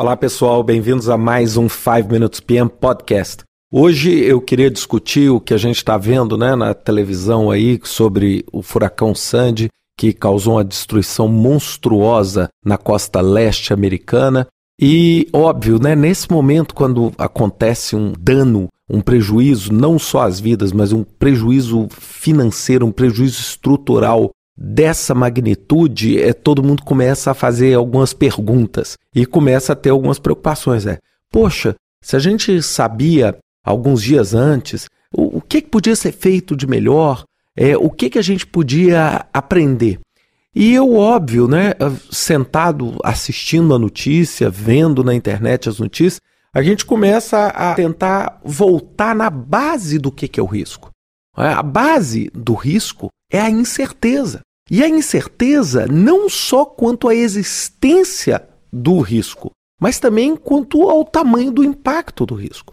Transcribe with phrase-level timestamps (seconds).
[0.00, 3.42] Olá pessoal, bem-vindos a mais um 5 Minutes PM Podcast.
[3.70, 8.42] Hoje eu queria discutir o que a gente está vendo né, na televisão aí sobre
[8.50, 9.68] o furacão Sandy,
[9.98, 14.46] que causou uma destruição monstruosa na costa leste americana.
[14.80, 20.72] E, óbvio, né, nesse momento, quando acontece um dano, um prejuízo, não só às vidas,
[20.72, 27.74] mas um prejuízo financeiro, um prejuízo estrutural dessa magnitude, é, todo mundo começa a fazer
[27.74, 30.86] algumas perguntas e começa a ter algumas preocupações.
[30.86, 30.98] É,
[31.30, 36.56] poxa, se a gente sabia alguns dias antes o, o que, que podia ser feito
[36.56, 37.24] de melhor,
[37.56, 39.98] é, o que, que a gente podia aprender.
[40.54, 41.74] E eu, óbvio, né,
[42.10, 46.20] sentado assistindo a notícia, vendo na internet as notícias,
[46.52, 50.89] a gente começa a tentar voltar na base do que, que é o risco.
[51.36, 54.40] É, a base do risco é a incerteza.
[54.70, 61.50] E a incerteza não só quanto à existência do risco, mas também quanto ao tamanho
[61.50, 62.72] do impacto do risco.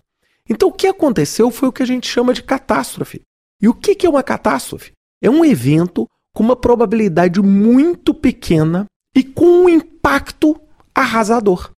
[0.49, 3.21] Então, o que aconteceu foi o que a gente chama de catástrofe.
[3.61, 4.91] E o que é uma catástrofe?
[5.21, 10.59] É um evento com uma probabilidade muito pequena e com um impacto
[10.93, 11.71] arrasador.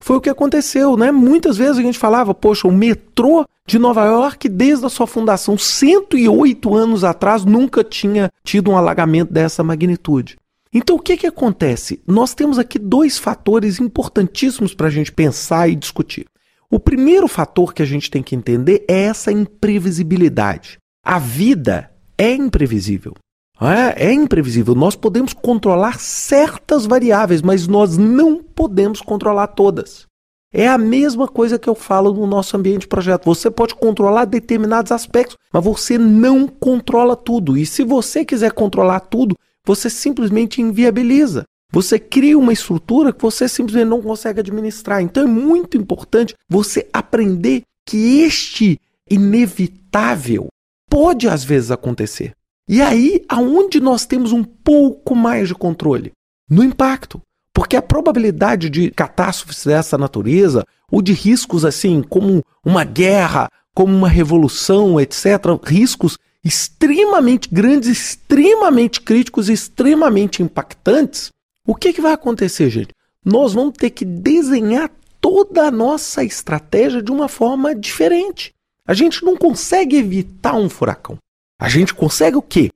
[0.00, 1.10] Foi o que aconteceu, né?
[1.10, 5.58] Muitas vezes a gente falava, poxa, o metrô de Nova York, desde a sua fundação,
[5.58, 10.36] 108 anos atrás, nunca tinha tido um alagamento dessa magnitude.
[10.72, 12.00] Então, o que, que acontece?
[12.06, 16.26] Nós temos aqui dois fatores importantíssimos para a gente pensar e discutir.
[16.70, 20.78] O primeiro fator que a gente tem que entender é essa imprevisibilidade.
[21.02, 23.14] A vida é imprevisível.
[23.60, 24.74] É, é imprevisível.
[24.74, 30.06] Nós podemos controlar certas variáveis, mas nós não podemos controlar todas.
[30.52, 33.24] É a mesma coisa que eu falo no nosso ambiente de projeto.
[33.24, 37.56] Você pode controlar determinados aspectos, mas você não controla tudo.
[37.56, 39.36] E se você quiser controlar tudo,
[39.66, 41.44] você simplesmente inviabiliza.
[41.70, 45.02] Você cria uma estrutura que você simplesmente não consegue administrar.
[45.02, 50.46] Então é muito importante você aprender que este inevitável
[50.88, 52.32] pode às vezes acontecer.
[52.68, 56.12] E aí, aonde nós temos um pouco mais de controle?
[56.50, 57.20] No impacto.
[57.52, 63.94] Porque a probabilidade de catástrofes dessa natureza, ou de riscos assim, como uma guerra, como
[63.94, 65.24] uma revolução, etc.,
[65.64, 71.30] riscos extremamente grandes, extremamente críticos, extremamente impactantes,
[71.66, 72.94] o que, que vai acontecer, gente?
[73.24, 74.90] Nós vamos ter que desenhar
[75.20, 78.54] toda a nossa estratégia de uma forma diferente.
[78.86, 81.18] A gente não consegue evitar um furacão.
[81.60, 82.70] A gente consegue o quê?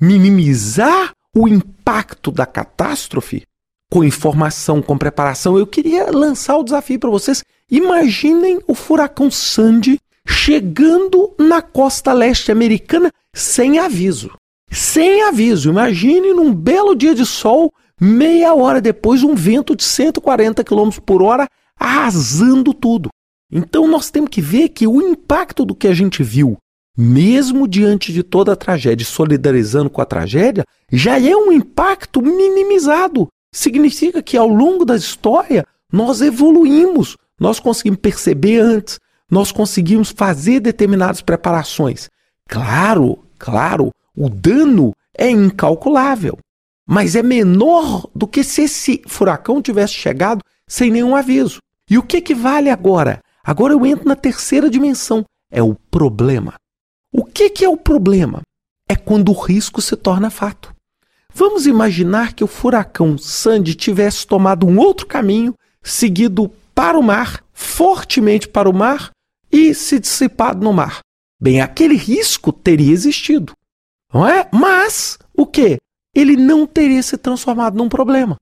[0.00, 3.44] Minimizar o impacto da catástrofe
[3.90, 5.56] com informação, com preparação.
[5.56, 7.44] Eu queria lançar o desafio para vocês.
[7.70, 14.32] Imaginem o furacão Sandy chegando na costa leste americana sem aviso.
[14.68, 15.70] Sem aviso.
[15.70, 21.22] Imagine num belo dia de sol, meia hora depois, um vento de 140 km por
[21.22, 21.46] hora
[21.78, 23.10] arrasando tudo.
[23.52, 26.58] Então nós temos que ver que o impacto do que a gente viu
[26.96, 33.28] mesmo diante de toda a tragédia, solidarizando com a tragédia, já é um impacto minimizado.
[33.52, 38.98] Significa que ao longo da história nós evoluímos, nós conseguimos perceber antes,
[39.30, 42.08] nós conseguimos fazer determinadas preparações.
[42.48, 46.38] Claro, claro, o dano é incalculável,
[46.86, 51.58] mas é menor do que se esse furacão tivesse chegado sem nenhum aviso.
[51.90, 53.20] E o que, que vale agora?
[53.42, 56.54] Agora eu entro na terceira dimensão, é o problema.
[57.16, 58.42] O que, que é o problema?
[58.88, 60.74] É quando o risco se torna fato.
[61.32, 67.44] Vamos imaginar que o furacão Sandy tivesse tomado um outro caminho, seguido para o mar,
[67.52, 69.12] fortemente para o mar
[69.50, 70.98] e se dissipado no mar.
[71.40, 73.52] Bem, aquele risco teria existido,
[74.12, 74.48] não é?
[74.52, 75.76] Mas o que?
[76.12, 78.34] Ele não teria se transformado num problema.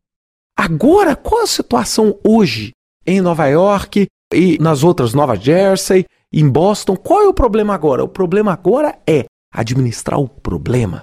[0.57, 2.73] Agora, qual a situação hoje
[3.07, 8.03] em Nova York e nas outras Nova Jersey em Boston, qual é o problema agora?
[8.03, 11.03] O problema agora é administrar o problema.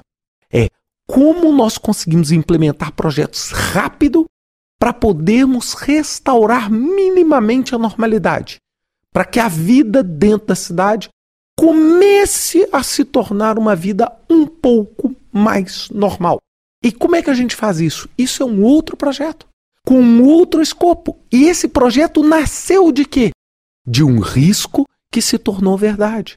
[0.52, 0.70] É
[1.08, 4.26] como nós conseguimos implementar projetos rápido
[4.80, 8.58] para podermos restaurar minimamente a normalidade,
[9.14, 11.10] para que a vida dentro da cidade
[11.58, 16.40] comece a se tornar uma vida um pouco mais normal.
[16.82, 18.10] E como é que a gente faz isso?
[18.18, 19.46] Isso é um outro projeto,
[19.86, 21.18] com um outro escopo.
[21.30, 23.32] E esse projeto nasceu de quê?
[23.86, 26.36] De um risco que se tornou verdade.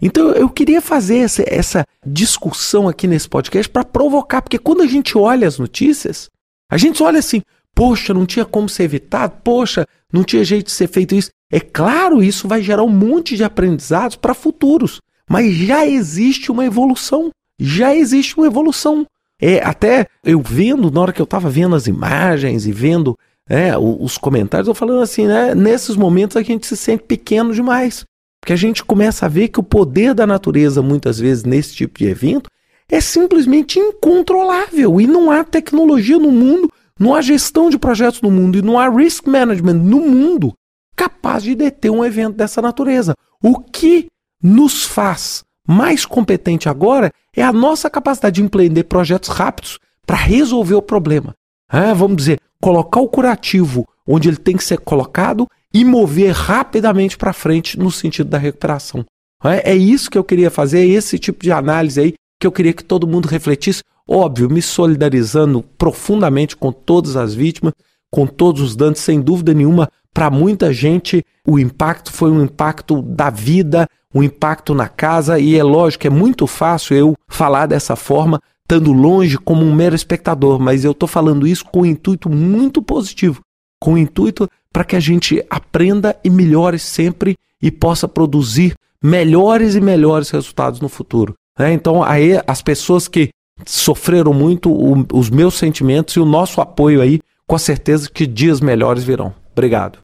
[0.00, 4.86] Então eu queria fazer essa, essa discussão aqui nesse podcast para provocar, porque quando a
[4.86, 6.28] gente olha as notícias,
[6.70, 7.42] a gente olha assim,
[7.74, 11.30] poxa, não tinha como ser evitado, poxa, não tinha jeito de ser feito isso.
[11.50, 16.64] É claro, isso vai gerar um monte de aprendizados para futuros, mas já existe uma
[16.64, 19.06] evolução, já existe uma evolução.
[19.40, 23.16] É, até eu vendo, na hora que eu estava vendo as imagens e vendo
[23.48, 25.54] é, os comentários, eu falando assim, né?
[25.54, 28.04] Nesses momentos a gente se sente pequeno demais.
[28.40, 31.98] Porque a gente começa a ver que o poder da natureza, muitas vezes, nesse tipo
[31.98, 32.50] de evento,
[32.88, 35.00] é simplesmente incontrolável.
[35.00, 38.78] E não há tecnologia no mundo, não há gestão de projetos no mundo e não
[38.78, 40.54] há risk management no mundo
[40.94, 43.14] capaz de deter um evento dessa natureza.
[43.42, 44.08] O que
[44.42, 50.74] nos faz mais competente agora é a nossa capacidade de empreender projetos rápidos para resolver
[50.74, 51.34] o problema.
[51.72, 57.14] É, vamos dizer, colocar o curativo onde ele tem que ser colocado e mover rapidamente
[57.14, 59.04] para frente no sentido da recuperação.
[59.44, 62.52] É, é isso que eu queria fazer, é esse tipo de análise aí que eu
[62.52, 63.82] queria que todo mundo refletisse.
[64.08, 67.74] Óbvio, me solidarizando profundamente com todas as vítimas,
[68.10, 69.90] com todos os danos, sem dúvida nenhuma.
[70.14, 75.54] Para muita gente, o impacto foi um impacto da vida, um impacto na casa, e
[75.54, 80.58] é lógico, é muito fácil eu falar dessa forma, estando longe como um mero espectador,
[80.58, 83.40] mas eu estou falando isso com um intuito muito positivo,
[83.80, 88.74] com o um intuito para que a gente aprenda e melhore sempre e possa produzir
[89.02, 91.34] melhores e melhores resultados no futuro.
[91.58, 93.28] É, então, aí as pessoas que
[93.64, 98.26] sofreram muito, o, os meus sentimentos e o nosso apoio aí, com a certeza que
[98.26, 99.32] dias melhores virão.
[99.52, 99.98] Obrigado.